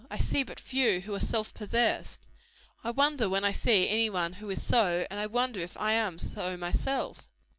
[0.09, 2.23] I see but few who are self possessed.
[2.83, 5.93] I wonder when I see any one who is so; and I wonder if I
[5.93, 7.29] am so myself."